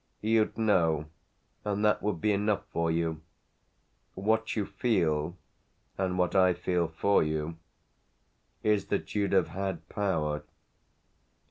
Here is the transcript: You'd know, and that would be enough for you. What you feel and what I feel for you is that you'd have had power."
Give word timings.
You'd 0.21 0.57
know, 0.57 1.05
and 1.63 1.85
that 1.85 2.01
would 2.01 2.19
be 2.21 2.31
enough 2.31 2.63
for 2.73 2.89
you. 2.89 3.21
What 4.15 4.55
you 4.55 4.65
feel 4.65 5.37
and 5.95 6.17
what 6.17 6.33
I 6.35 6.55
feel 6.55 6.87
for 6.87 7.21
you 7.21 7.57
is 8.63 8.85
that 8.87 9.13
you'd 9.13 9.31
have 9.33 9.49
had 9.49 9.87
power." 9.89 10.41